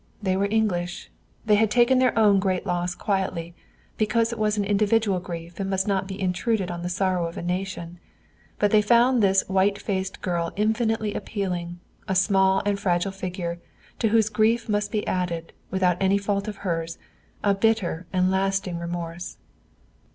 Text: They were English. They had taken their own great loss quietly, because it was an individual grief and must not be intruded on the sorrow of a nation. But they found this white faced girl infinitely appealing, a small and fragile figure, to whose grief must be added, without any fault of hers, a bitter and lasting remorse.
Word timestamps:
They 0.19 0.35
were 0.35 0.47
English. 0.49 1.11
They 1.45 1.53
had 1.57 1.69
taken 1.69 1.99
their 1.99 2.17
own 2.17 2.39
great 2.39 2.65
loss 2.65 2.95
quietly, 2.95 3.53
because 3.99 4.33
it 4.33 4.39
was 4.39 4.57
an 4.57 4.65
individual 4.65 5.19
grief 5.19 5.59
and 5.59 5.69
must 5.69 5.87
not 5.87 6.07
be 6.07 6.19
intruded 6.19 6.71
on 6.71 6.81
the 6.81 6.89
sorrow 6.89 7.27
of 7.27 7.37
a 7.37 7.43
nation. 7.43 7.99
But 8.57 8.71
they 8.71 8.81
found 8.81 9.21
this 9.21 9.47
white 9.47 9.77
faced 9.79 10.19
girl 10.23 10.53
infinitely 10.55 11.13
appealing, 11.13 11.81
a 12.07 12.15
small 12.15 12.63
and 12.65 12.79
fragile 12.79 13.11
figure, 13.11 13.59
to 13.99 14.07
whose 14.07 14.29
grief 14.29 14.67
must 14.67 14.91
be 14.91 15.05
added, 15.05 15.53
without 15.69 15.97
any 16.01 16.17
fault 16.17 16.47
of 16.47 16.57
hers, 16.65 16.97
a 17.43 17.53
bitter 17.53 18.07
and 18.11 18.31
lasting 18.31 18.79
remorse. 18.79 19.37